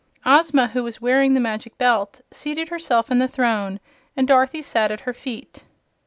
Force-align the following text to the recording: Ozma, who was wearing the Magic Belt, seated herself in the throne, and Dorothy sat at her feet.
Ozma, 0.25 0.69
who 0.69 0.81
was 0.81 0.99
wearing 0.99 1.35
the 1.35 1.39
Magic 1.39 1.77
Belt, 1.77 2.21
seated 2.31 2.69
herself 2.69 3.11
in 3.11 3.19
the 3.19 3.27
throne, 3.27 3.79
and 4.17 4.27
Dorothy 4.27 4.63
sat 4.63 4.89
at 4.91 5.01
her 5.01 5.13
feet. 5.13 5.61